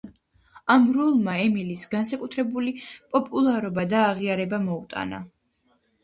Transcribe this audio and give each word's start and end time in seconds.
ამ 0.75 0.85
როლმა 0.93 1.33
ემილის 1.41 1.83
განსაკუთრებული 1.91 2.73
პოპულარობა 3.17 3.83
და 3.91 3.99
აღიარება 4.05 4.61
მოუტანა. 4.65 5.21